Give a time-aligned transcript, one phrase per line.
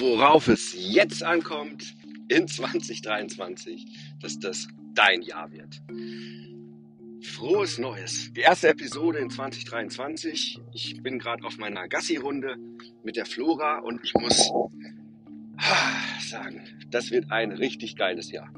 [0.00, 1.94] Worauf es jetzt ankommt
[2.28, 5.82] in 2023, dass das dein Jahr wird.
[7.22, 8.32] Frohes Neues.
[8.32, 10.58] Die erste Episode in 2023.
[10.72, 12.56] Ich bin gerade auf meiner Gassi-Runde
[13.04, 14.50] mit der Flora und ich muss
[16.26, 18.50] sagen, das wird ein richtig geiles Jahr.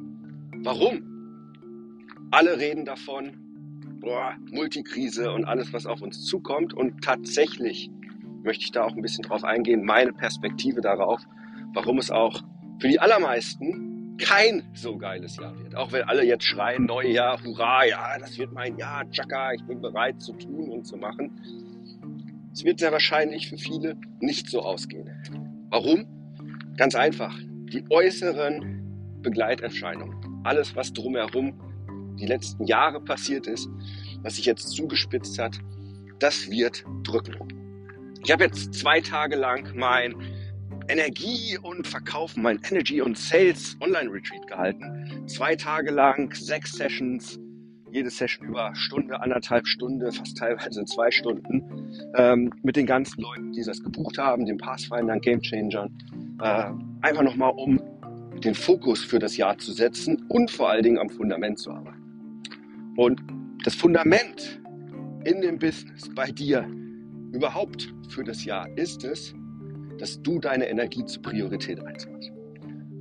[0.59, 1.03] Warum?
[2.31, 3.37] Alle reden davon,
[4.01, 6.73] boah, Multikrise und alles, was auf uns zukommt.
[6.73, 7.91] Und tatsächlich
[8.43, 11.21] möchte ich da auch ein bisschen drauf eingehen, meine Perspektive darauf,
[11.75, 12.43] warum es auch
[12.79, 15.75] für die allermeisten kein so geiles Jahr wird.
[15.75, 19.81] Auch wenn alle jetzt schreien, Neujahr, hurra, ja, das wird mein Jahr, tschakka, ich bin
[19.81, 21.31] bereit zu tun und zu machen.
[22.53, 25.11] Es wird sehr wahrscheinlich für viele nicht so ausgehen.
[25.71, 26.07] Warum?
[26.77, 27.37] Ganz einfach.
[27.73, 31.59] Die äußeren Begleiterscheinungen, alles, was drumherum
[32.19, 33.69] die letzten Jahre passiert ist,
[34.23, 35.59] was sich jetzt zugespitzt hat,
[36.19, 37.62] das wird drücken.
[38.25, 40.15] Ich habe jetzt zwei Tage lang mein
[40.87, 45.27] Energie und Verkaufen, mein Energy und Sales Online Retreat gehalten.
[45.27, 47.41] Zwei Tage lang, sechs Sessions,
[47.91, 53.53] jede Session über Stunde, anderthalb Stunde, fast teilweise zwei Stunden, ähm, mit den ganzen Leuten,
[53.53, 55.91] die das gebucht haben, den Pathfindern, Game Changern,
[56.41, 57.81] äh, einfach nochmal, um
[58.45, 62.03] den Fokus für das Jahr zu setzen und vor allen Dingen am Fundament zu arbeiten.
[62.97, 63.21] Und
[63.65, 64.61] das Fundament
[65.25, 66.69] in dem Business bei dir
[67.33, 69.35] überhaupt für das Jahr ist es,
[69.99, 72.33] dass du deine Energie zur Priorität einsetzt.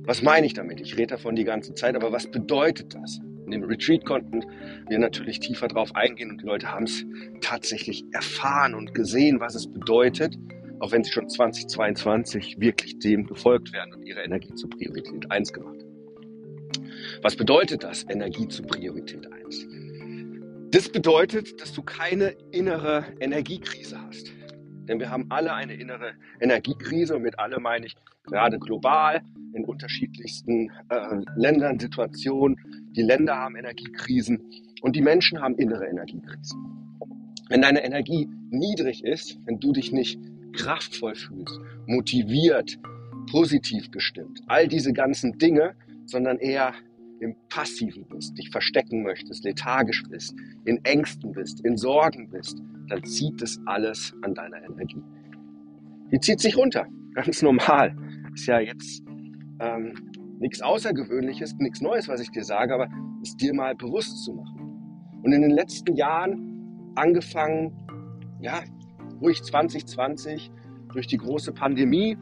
[0.04, 0.80] Was meine ich damit?
[0.80, 3.20] Ich rede davon die ganze Zeit, aber was bedeutet das?
[3.44, 4.44] In dem Retreat konnten
[4.88, 7.04] wir natürlich tiefer drauf eingehen und die Leute haben es
[7.40, 10.36] tatsächlich erfahren und gesehen, was es bedeutet,
[10.80, 15.52] auch wenn sie schon 2022 wirklich dem gefolgt werden und ihre Energie zur Priorität 1
[15.52, 15.92] gemacht haben.
[17.22, 19.68] Was bedeutet das, Energie zur Priorität 1?
[20.72, 24.32] Das bedeutet, dass du keine innere Energiekrise hast.
[24.88, 27.94] Denn wir haben alle eine innere Energiekrise und mit alle meine ich
[28.24, 29.20] gerade global
[29.52, 32.56] in unterschiedlichsten äh, Ländern, Situationen.
[32.96, 34.50] Die Länder haben Energiekrisen
[34.80, 36.58] und die Menschen haben innere Energiekrisen.
[37.50, 40.18] Wenn deine Energie niedrig ist, wenn du dich nicht
[40.54, 42.78] kraftvoll fühlst, motiviert,
[43.30, 45.74] positiv gestimmt, all diese ganzen Dinge,
[46.06, 46.72] sondern eher
[47.22, 50.34] im Passiven bist, dich verstecken möchtest, lethargisch bist,
[50.64, 55.02] in Ängsten bist, in Sorgen bist, dann zieht das alles an deiner Energie.
[56.10, 57.96] Die zieht sich runter, ganz normal.
[58.34, 59.02] Ist ja jetzt
[59.60, 59.94] ähm,
[60.40, 62.88] nichts Außergewöhnliches, nichts Neues, was ich dir sage, aber
[63.22, 65.20] es dir mal bewusst zu machen.
[65.22, 67.72] Und in den letzten Jahren, angefangen,
[68.40, 68.62] ja,
[69.20, 70.50] ruhig 2020,
[70.92, 72.16] durch die große Pandemie,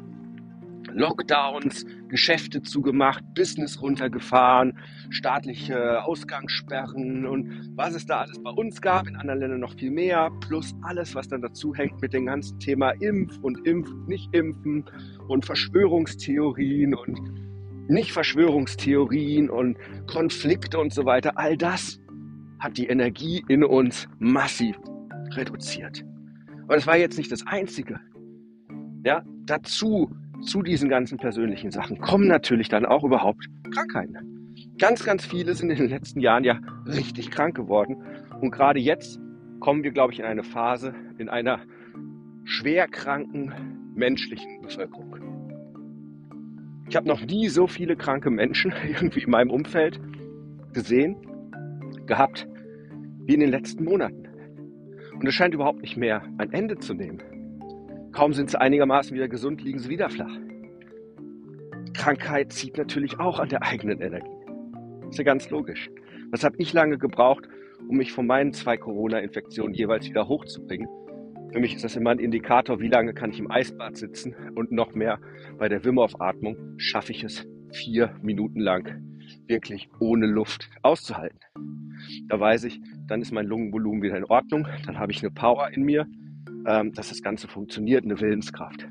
[0.95, 4.78] Lockdowns, Geschäfte zugemacht, Business runtergefahren,
[5.11, 9.91] staatliche Ausgangssperren und was es da alles bei uns gab, in anderen Ländern noch viel
[9.91, 14.34] mehr, plus alles, was dann dazu hängt mit dem ganzen Thema Impf und Impf, nicht
[14.34, 14.84] impfen
[15.29, 17.21] und Verschwörungstheorien und
[17.89, 21.37] nicht Verschwörungstheorien und Konflikte und so weiter.
[21.37, 22.00] All das
[22.61, 24.77] hat die Energie in uns massiv
[25.33, 26.05] reduziert.
[26.69, 27.99] Und es war jetzt nicht das Einzige.
[29.05, 30.11] Ja, dazu
[30.43, 34.17] zu diesen ganzen persönlichen Sachen kommen natürlich dann auch überhaupt Krankheiten.
[34.78, 37.97] Ganz, ganz viele sind in den letzten Jahren ja richtig krank geworden.
[38.41, 39.21] Und gerade jetzt
[39.61, 41.61] kommen wir, glaube ich, in eine Phase, in einer
[42.45, 43.53] schwer kranken
[43.95, 45.11] menschlichen Bevölkerung.
[46.89, 50.00] Ich habe noch nie so viele kranke Menschen irgendwie in meinem Umfeld
[50.73, 51.17] gesehen,
[52.06, 52.49] gehabt,
[53.27, 54.27] wie in den letzten Monaten.
[55.15, 57.23] Und es scheint überhaupt nicht mehr ein Ende zu nehmen.
[58.12, 60.37] Kaum sind sie einigermaßen wieder gesund, liegen sie wieder flach.
[61.94, 64.31] Krankheit zieht natürlich auch an der eigenen Energie.
[65.08, 65.90] ist ja ganz logisch.
[66.31, 67.49] Was habe ich lange gebraucht,
[67.88, 70.88] um mich von meinen zwei Corona-Infektionen jeweils wieder hochzubringen?
[71.52, 74.70] Für mich ist das immer ein Indikator, wie lange kann ich im Eisbad sitzen und
[74.70, 75.19] noch mehr
[75.58, 79.11] bei der Wim Atmung schaffe ich es vier Minuten lang
[79.46, 81.40] wirklich ohne Luft auszuhalten.
[82.29, 85.70] Da weiß ich, dann ist mein Lungenvolumen wieder in Ordnung, dann habe ich eine Power
[85.70, 86.06] in mir,
[86.67, 88.89] ähm, dass das Ganze funktioniert, eine Willenskraft.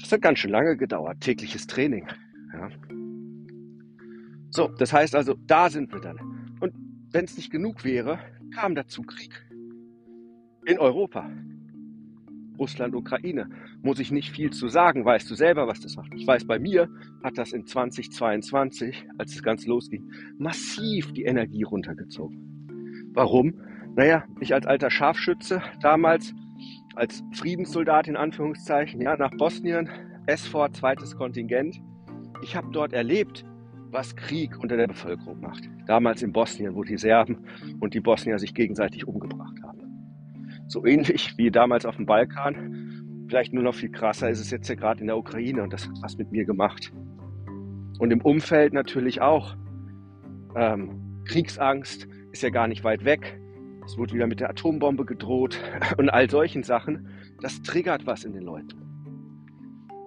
[0.00, 2.06] Das hat ganz schön lange gedauert, tägliches Training.
[2.52, 2.68] Ja.
[4.50, 6.56] So, das heißt also, da sind wir dann.
[6.60, 6.72] Und
[7.12, 8.18] wenn es nicht genug wäre,
[8.54, 9.46] kam dazu Krieg
[10.64, 11.30] in Europa.
[12.58, 13.48] Russland, Ukraine.
[13.82, 16.12] Muss ich nicht viel zu sagen, weißt du selber, was das macht.
[16.14, 16.88] Ich weiß, bei mir
[17.24, 23.08] hat das in 2022, als es ganz losging, massiv die Energie runtergezogen.
[23.14, 23.54] Warum?
[24.00, 26.32] Naja, ich als alter Scharfschütze damals
[26.94, 29.90] als Friedenssoldat in Anführungszeichen, ja, nach Bosnien,
[30.26, 31.82] SVOR, zweites Kontingent.
[32.42, 33.44] Ich habe dort erlebt,
[33.90, 35.68] was Krieg unter der Bevölkerung macht.
[35.86, 37.44] Damals in Bosnien, wo die Serben
[37.80, 39.82] und die Bosnier sich gegenseitig umgebracht haben.
[40.66, 44.66] So ähnlich wie damals auf dem Balkan, vielleicht nur noch viel krasser ist es jetzt
[44.70, 46.90] ja gerade in der Ukraine und das hat was mit mir gemacht.
[47.98, 49.56] Und im Umfeld natürlich auch.
[50.56, 53.36] Ähm, Kriegsangst ist ja gar nicht weit weg.
[53.90, 55.58] Es wurde wieder mit der Atombombe gedroht
[55.98, 57.08] und all solchen Sachen.
[57.40, 58.78] Das triggert was in den Leuten.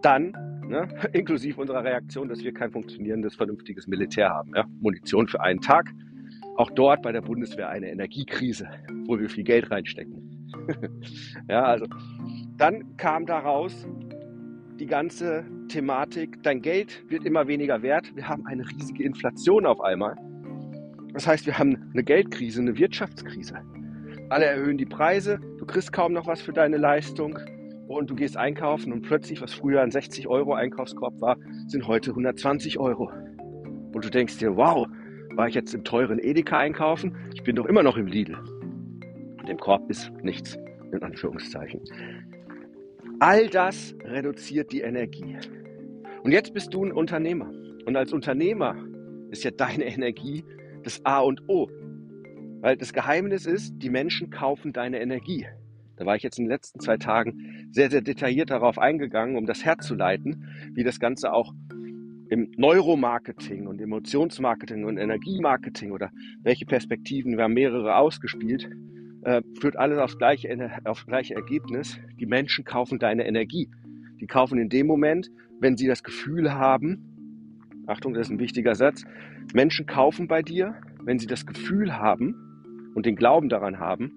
[0.02, 0.32] Dann,
[0.66, 4.54] ne, inklusive unserer Reaktion, dass wir kein funktionierendes, vernünftiges Militär haben.
[4.56, 4.66] Ja?
[4.80, 5.92] Munition für einen Tag.
[6.56, 8.70] Auch dort bei der Bundeswehr eine Energiekrise,
[9.06, 10.50] wo wir viel Geld reinstecken.
[11.50, 11.86] ja, also
[12.56, 13.86] dann kam daraus
[14.80, 18.16] die ganze Thematik, dein Geld wird immer weniger wert.
[18.16, 20.16] Wir haben eine riesige Inflation auf einmal.
[21.14, 23.56] Das heißt, wir haben eine Geldkrise, eine Wirtschaftskrise.
[24.30, 27.38] Alle erhöhen die Preise, du kriegst kaum noch was für deine Leistung
[27.88, 31.38] und du gehst einkaufen und plötzlich, was früher ein 60 Euro Einkaufskorb war,
[31.68, 33.12] sind heute 120 Euro.
[33.94, 34.88] Und du denkst dir, wow,
[35.36, 37.16] war ich jetzt im teuren Edeka einkaufen?
[37.36, 38.36] Ich bin doch immer noch im Lidl.
[39.40, 40.58] Und im Korb ist nichts,
[40.92, 41.82] in Anführungszeichen.
[43.20, 45.38] All das reduziert die Energie.
[46.24, 47.52] Und jetzt bist du ein Unternehmer.
[47.86, 48.76] Und als Unternehmer
[49.30, 50.44] ist ja deine Energie
[50.84, 51.70] das A und O.
[52.62, 55.48] Weil das Geheimnis ist, die Menschen kaufen deine Energie.
[55.98, 59.46] Da war ich jetzt in den letzten zwei Tagen sehr, sehr detailliert darauf eingegangen, um
[59.46, 61.54] das herzuleiten, wie das Ganze auch
[62.30, 66.10] im Neuromarketing und Emotionsmarketing und Energiemarketing oder
[66.42, 68.70] welche Perspektiven, wir haben mehrere ausgespielt,
[69.24, 70.50] äh, führt alles aufs gleiche,
[70.86, 72.00] aufs gleiche Ergebnis.
[72.20, 73.70] Die Menschen kaufen deine Energie.
[74.20, 77.13] Die kaufen in dem Moment, wenn sie das Gefühl haben,
[77.86, 79.04] Achtung, das ist ein wichtiger Satz,
[79.54, 82.36] Menschen kaufen bei dir, wenn sie das Gefühl haben
[82.96, 84.14] und den Glauben daran haben,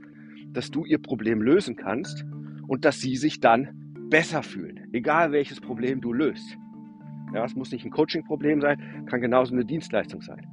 [0.53, 2.25] dass du ihr Problem lösen kannst
[2.69, 6.57] und dass sie sich dann besser fühlen, egal welches Problem du löst.
[7.35, 10.47] Ja, es muss nicht ein Coaching-Problem sein, kann genauso eine Dienstleistung sein.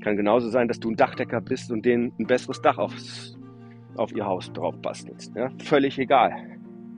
[0.00, 3.38] Kann genauso sein, dass du ein Dachdecker bist und denen ein besseres Dach aufs,
[3.96, 5.36] auf ihr Haus drauf bastelst.
[5.36, 6.32] Ja, völlig egal.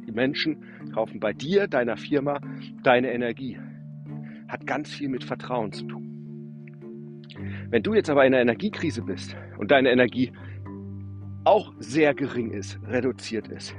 [0.07, 0.65] Die Menschen
[0.95, 2.41] kaufen bei dir, deiner Firma,
[2.85, 3.59] deine Energie.
[4.49, 7.25] Hat ganz viel mit Vertrauen zu tun.
[7.71, 10.33] Wenn du jetzt aber in einer Energiekrise bist und deine Energie
[11.45, 13.75] auch sehr gering ist, reduziert ist,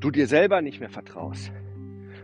[0.00, 1.52] du dir selber nicht mehr vertraust,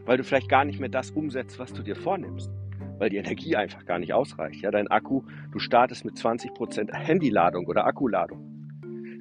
[0.05, 2.51] weil du vielleicht gar nicht mehr das umsetzt, was du dir vornimmst,
[2.99, 4.63] weil die Energie einfach gar nicht ausreicht.
[4.63, 5.23] Ja, dein Akku,
[5.53, 8.41] du startest mit 20% Handyladung oder Akkuladung,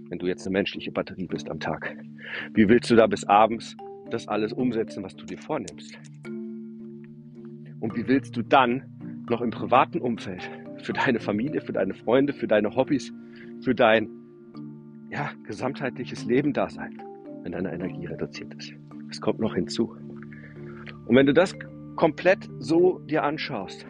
[0.09, 1.95] wenn du jetzt eine menschliche Batterie bist am Tag.
[2.53, 3.75] Wie willst du da bis abends
[4.11, 5.97] das alles umsetzen, was du dir vornimmst?
[7.79, 8.83] Und wie willst du dann
[9.29, 10.49] noch im privaten Umfeld
[10.83, 13.13] für deine Familie, für deine Freunde, für deine Hobbys,
[13.61, 14.09] für dein
[15.09, 17.01] ja, gesamtheitliches Leben da sein,
[17.43, 18.73] wenn deine Energie reduziert ist.
[19.07, 19.95] Das kommt noch hinzu.
[21.05, 21.55] Und wenn du das
[21.95, 23.85] komplett so dir anschaust,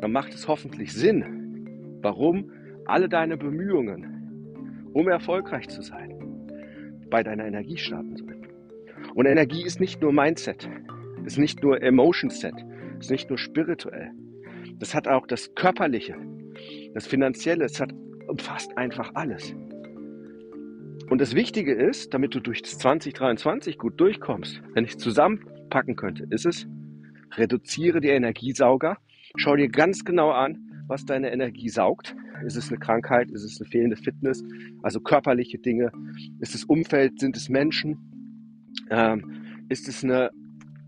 [0.00, 2.50] dann macht es hoffentlich Sinn, warum
[2.86, 6.14] alle deine Bemühungen, um erfolgreich zu sein,
[7.10, 8.46] bei deiner Energie starten sollen.
[9.14, 10.68] Und Energie ist nicht nur Mindset,
[11.24, 12.54] ist nicht nur Emotion Set,
[12.98, 14.10] ist nicht nur spirituell,
[14.78, 16.16] das hat auch das Körperliche,
[16.94, 17.92] das Finanzielle, es hat
[18.26, 19.54] umfasst einfach alles.
[21.10, 25.96] Und das Wichtige ist, damit du durch das 2023 gut durchkommst, wenn ich es zusammenpacken
[25.96, 26.66] könnte, ist es,
[27.36, 28.98] reduziere die Energiesauger,
[29.36, 32.14] schau dir ganz genau an, was deine Energie saugt.
[32.46, 33.30] Ist es eine Krankheit?
[33.30, 34.42] Ist es eine fehlende Fitness?
[34.82, 35.90] Also körperliche Dinge?
[36.40, 37.18] Ist es Umfeld?
[37.20, 37.98] Sind es Menschen?
[38.90, 40.30] Ähm, ist es eine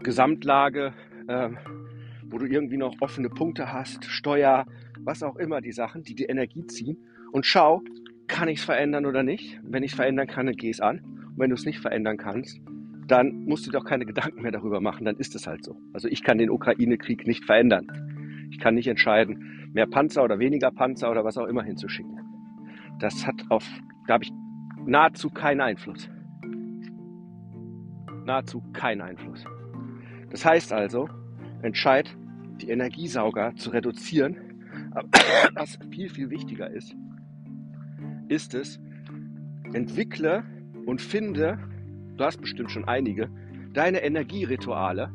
[0.02, 0.94] Gesamtlage?
[1.28, 1.58] Ähm,
[2.30, 4.64] wo du irgendwie noch offene Punkte hast, Steuer,
[5.00, 6.96] was auch immer, die Sachen, die die Energie ziehen.
[7.32, 7.82] Und schau,
[8.28, 9.60] kann ich es verändern oder nicht?
[9.62, 11.00] Wenn ich es verändern kann, dann geh es an.
[11.00, 12.60] Und wenn du es nicht verändern kannst,
[13.08, 15.76] dann musst du dir auch keine Gedanken mehr darüber machen, dann ist es halt so.
[15.92, 17.88] Also ich kann den Ukraine-Krieg nicht verändern.
[18.52, 22.18] Ich kann nicht entscheiden, mehr Panzer oder weniger Panzer oder was auch immer hinzuschicken.
[23.00, 23.66] Das hat auf,
[24.06, 24.32] da habe ich
[24.86, 26.08] nahezu keinen Einfluss.
[28.24, 29.44] Nahezu keinen Einfluss.
[30.30, 31.08] Das heißt also,
[31.62, 32.16] entscheid
[32.62, 34.36] die Energiesauger zu reduzieren.
[34.92, 35.08] Aber
[35.54, 36.94] was viel, viel wichtiger ist,
[38.28, 38.80] ist es,
[39.72, 40.44] entwickle
[40.86, 41.58] und finde,
[42.16, 43.30] du hast bestimmt schon einige,
[43.72, 45.12] deine Energierituale,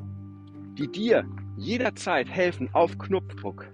[0.78, 1.26] die dir
[1.58, 3.72] jederzeit helfen, auf Knopfdruck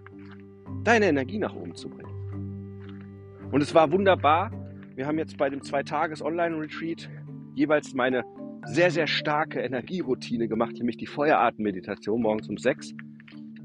[0.83, 3.49] deine Energie nach oben zu bringen.
[3.51, 4.51] Und es war wunderbar.
[4.95, 7.09] Wir haben jetzt bei dem Zwei-Tages-Online-Retreat
[7.55, 8.23] jeweils meine
[8.65, 12.93] sehr, sehr starke Energieroutine gemacht, nämlich die Feueratemeditation morgens um 6.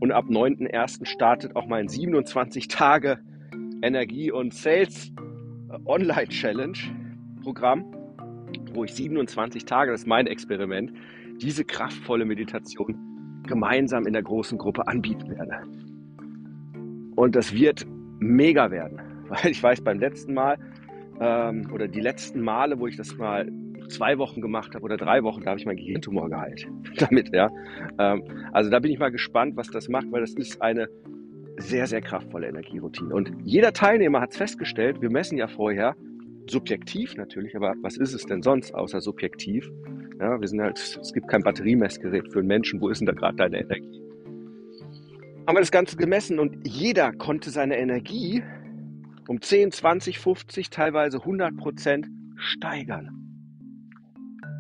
[0.01, 1.07] Und ab 9.1.
[1.07, 3.19] startet auch mein 27 Tage
[3.83, 5.13] Energie- und Sales
[5.71, 6.79] äh, Online Challenge
[7.43, 7.85] Programm,
[8.75, 10.93] wo ich 27 Tage, das ist mein Experiment,
[11.41, 15.63] diese kraftvolle Meditation gemeinsam in der großen Gruppe anbieten werde.
[17.15, 17.87] Und das wird
[18.19, 20.59] mega werden, weil ich weiß, beim letzten Mal
[21.21, 23.51] ähm, oder die letzten Male, wo ich das mal
[23.89, 26.67] zwei Wochen gemacht habe oder drei Wochen, da habe ich meinen Gehirntumor geheilt.
[26.99, 27.51] Damit, ja.
[27.99, 30.89] Ähm, also da bin ich mal gespannt, was das macht, weil das ist eine
[31.59, 33.15] sehr, sehr kraftvolle Energieroutine.
[33.15, 35.97] Und jeder Teilnehmer hat es festgestellt, wir messen ja vorher,
[36.49, 39.71] subjektiv natürlich, aber was ist es denn sonst außer subjektiv?
[40.21, 43.13] Ja, wir sind halt, es gibt kein Batteriemessgerät für einen Menschen, wo ist denn da
[43.13, 44.03] gerade deine Energie?
[45.47, 48.43] Haben wir das Ganze gemessen und jeder konnte seine Energie
[49.29, 53.16] um 10, 20, 50, teilweise 100 Prozent steigern.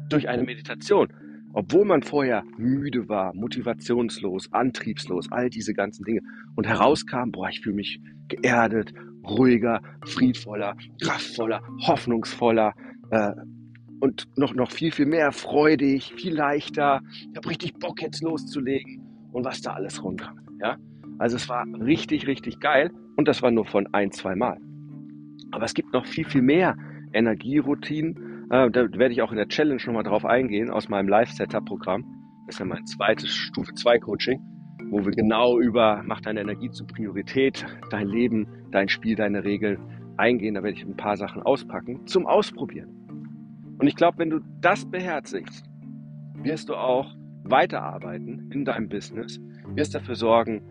[0.08, 1.08] Durch eine Meditation.
[1.52, 6.20] Obwohl man vorher müde war, motivationslos, antriebslos, all diese ganzen Dinge.
[6.54, 8.92] Und herauskam, boah, ich fühle mich geerdet,
[9.26, 12.75] ruhiger, friedvoller, kraftvoller, hoffnungsvoller
[13.10, 13.32] äh,
[14.00, 17.00] und noch, noch viel, viel mehr freudig, viel leichter.
[17.30, 19.00] Ich habe richtig Bock jetzt loszulegen
[19.32, 20.38] und was da alles rumkam.
[20.60, 20.76] Ja?
[21.18, 24.58] Also es war richtig, richtig geil und das war nur von ein, zwei Mal.
[25.52, 26.76] Aber es gibt noch viel, viel mehr
[27.12, 28.25] Energieroutinen.
[28.50, 32.05] Äh, da werde ich auch in der Challenge nochmal drauf eingehen aus meinem Live-Setup-Programm.
[32.47, 34.41] Das ist ja mein zweites Stufe 2 Coaching,
[34.91, 39.79] wo wir genau über mach deine Energie zur Priorität, dein Leben, dein Spiel, deine Regeln
[40.17, 40.55] eingehen.
[40.55, 42.91] Da werde ich ein paar Sachen auspacken zum Ausprobieren.
[43.79, 45.67] Und ich glaube, wenn du das beherzigst,
[46.35, 47.12] wirst du auch
[47.43, 49.41] weiterarbeiten in deinem Business,
[49.75, 50.62] wirst dafür sorgen,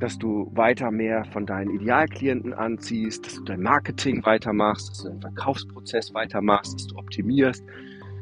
[0.00, 5.08] dass du weiter mehr von deinen Idealklienten anziehst, dass du dein Marketing weitermachst, dass du
[5.08, 7.64] deinen Verkaufsprozess weitermachst, dass du optimierst,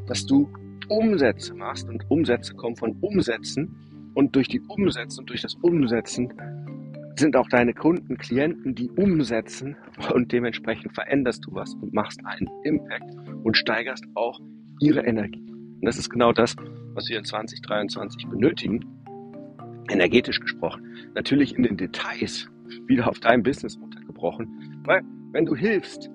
[0.07, 0.49] dass du
[0.89, 1.89] Umsätze machst.
[1.89, 3.77] Und Umsätze kommen von Umsätzen.
[4.15, 6.33] Und durch die Umsätze und durch das Umsetzen
[7.17, 9.77] sind auch deine Kunden, Klienten, die umsetzen.
[10.15, 14.41] Und dementsprechend veränderst du was und machst einen Impact und steigerst auch
[14.81, 15.51] ihre Energie.
[15.51, 16.57] Und das ist genau das,
[16.95, 18.85] was wir in 2023 benötigen,
[19.91, 20.85] energetisch gesprochen.
[21.15, 22.49] Natürlich in den Details
[22.87, 25.03] wieder auf dein Business runtergebrochen, weil
[25.33, 26.11] wenn du hilfst,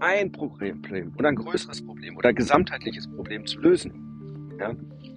[0.00, 0.82] ein Problem
[1.18, 3.92] oder ein größeres Problem oder ein gesamtheitliches Problem zu lösen.
[4.58, 4.74] Ja?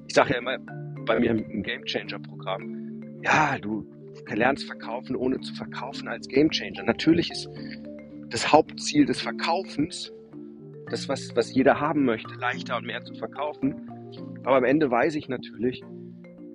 [0.07, 0.57] Ich sage ja immer
[1.05, 3.85] bei mir im Game Changer Programm, ja, du
[4.29, 6.83] lernst verkaufen, ohne zu verkaufen als Game Changer.
[6.83, 7.49] Natürlich ist
[8.29, 10.11] das Hauptziel des Verkaufens,
[10.89, 13.89] das, was, was jeder haben möchte, leichter und mehr zu verkaufen.
[14.43, 15.81] Aber am Ende weiß ich natürlich,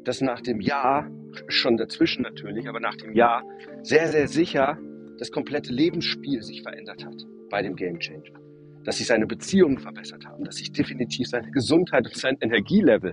[0.09, 1.07] dass nach dem Jahr,
[1.49, 3.43] schon dazwischen natürlich, aber nach dem Jahr
[3.83, 4.79] sehr, sehr sicher
[5.19, 7.15] das komplette Lebensspiel sich verändert hat
[7.51, 8.41] bei dem Game Changer.
[8.85, 13.13] Dass sich seine Beziehungen verbessert haben, dass sich definitiv seine Gesundheit und sein Energielevel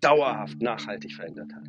[0.00, 1.62] dauerhaft nachhaltig verändert hat.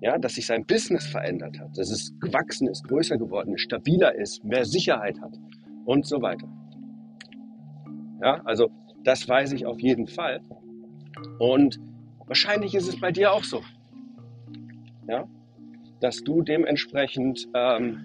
[0.00, 4.14] Ja, dass sich sein Business verändert hat, dass es gewachsen ist, größer geworden ist, stabiler
[4.14, 5.36] ist, mehr Sicherheit hat
[5.84, 6.48] und so weiter.
[8.22, 8.70] Ja, also
[9.02, 10.40] das weiß ich auf jeden Fall.
[11.40, 11.80] Und
[12.26, 13.60] wahrscheinlich ist es bei dir auch so.
[15.06, 15.26] Ja,
[16.00, 18.00] dass du dementsprechend ähm,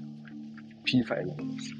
[0.85, 1.73] viel verändern musst.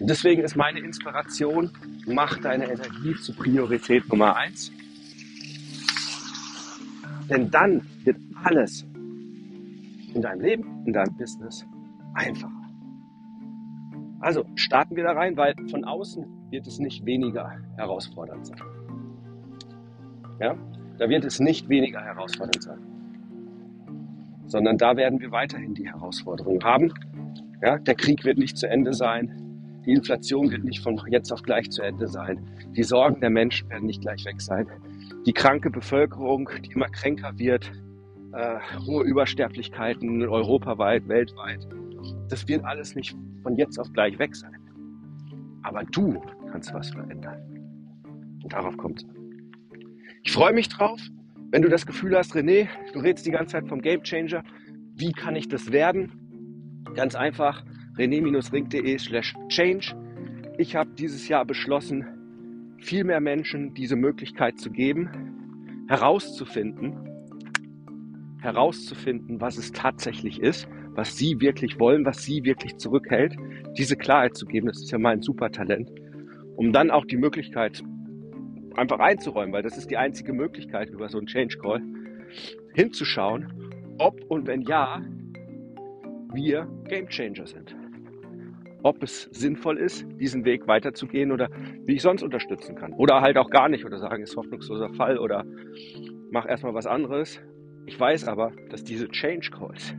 [0.00, 1.70] Deswegen ist meine Inspiration,
[2.06, 4.72] mach deine Energie zu Priorität Nummer eins.
[7.30, 8.84] Denn dann wird alles
[10.14, 11.64] in deinem Leben, in deinem Business
[12.14, 12.52] einfacher.
[14.20, 18.60] Also starten wir da rein, weil von außen wird es nicht weniger herausfordernd sein.
[20.40, 20.56] Ja?
[20.98, 22.93] Da wird es nicht weniger herausfordernd sein.
[24.46, 26.92] Sondern da werden wir weiterhin die Herausforderungen haben.
[27.62, 27.78] Ja?
[27.78, 29.40] Der Krieg wird nicht zu Ende sein.
[29.86, 32.46] Die Inflation wird nicht von jetzt auf gleich zu Ende sein.
[32.76, 34.66] Die Sorgen der Menschen werden nicht gleich weg sein.
[35.26, 37.70] Die kranke Bevölkerung, die immer kränker wird,
[38.32, 41.66] äh, hohe Übersterblichkeiten europaweit, weltweit.
[42.28, 44.56] Das wird alles nicht von jetzt auf gleich weg sein.
[45.62, 46.20] Aber du
[46.50, 47.40] kannst was verändern.
[48.42, 49.08] Und darauf kommt es
[50.22, 51.00] Ich freue mich drauf,
[51.54, 54.42] wenn du das Gefühl hast, René, du redest die ganze Zeit vom Game Changer.
[54.96, 56.10] Wie kann ich das werden?
[56.96, 57.64] Ganz einfach,
[57.96, 59.94] rené-ring.de slash change.
[60.58, 66.96] Ich habe dieses Jahr beschlossen, viel mehr Menschen diese Möglichkeit zu geben, herauszufinden,
[68.40, 73.36] herauszufinden, was es tatsächlich ist, was sie wirklich wollen, was sie wirklich zurückhält,
[73.78, 75.88] diese Klarheit zu geben, das ist ja mein Supertalent,
[76.56, 77.84] um dann auch die Möglichkeit
[78.76, 81.82] einfach einzuräumen, weil das ist die einzige Möglichkeit über so einen Change Call,
[82.74, 83.52] hinzuschauen,
[83.98, 85.00] ob und wenn ja,
[86.32, 87.74] wir Game Changer sind.
[88.84, 91.48] ob es sinnvoll ist, diesen Weg weiterzugehen oder
[91.86, 92.92] wie ich sonst unterstützen kann.
[92.92, 95.44] Oder halt auch gar nicht oder sagen, ist hoffnungsloser Fall oder
[96.30, 97.40] mach erstmal was anderes.
[97.86, 99.94] Ich weiß aber, dass diese Change Calls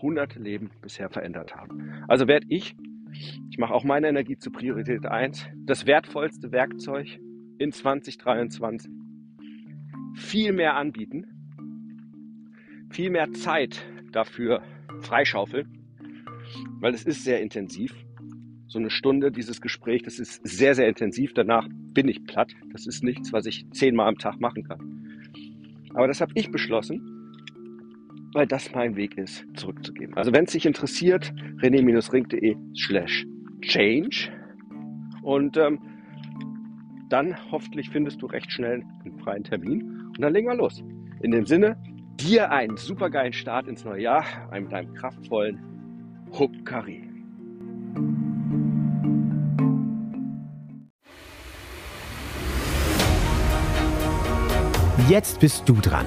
[0.00, 2.04] hunderte Leben bisher verändert haben.
[2.06, 2.76] Also werde ich,
[3.50, 7.20] ich mache auch meine Energie zur Priorität 1, das wertvollste Werkzeug
[7.58, 8.90] in 2023
[10.14, 11.26] viel mehr anbieten,
[12.90, 14.62] viel mehr Zeit dafür
[15.00, 15.66] freischaufeln,
[16.80, 17.94] weil es ist sehr intensiv.
[18.66, 21.34] So eine Stunde dieses Gespräch, das ist sehr, sehr intensiv.
[21.34, 22.52] Danach bin ich platt.
[22.72, 24.80] Das ist nichts, was ich zehnmal am Tag machen kann.
[25.92, 27.11] Aber das habe ich beschlossen,
[28.32, 30.16] weil das mein Weg ist, zurückzugeben.
[30.16, 33.26] Also wenn es dich interessiert, rené-ring.de slash
[33.60, 34.30] change
[35.22, 35.78] und ähm,
[37.08, 40.82] dann hoffentlich findest du recht schnell einen freien Termin und dann legen wir los.
[41.20, 41.76] In dem Sinne,
[42.18, 45.60] dir einen supergeilen Start ins neue Jahr, mit einem kraftvollen
[46.32, 47.08] Huckari.
[55.08, 56.06] Jetzt bist du dran.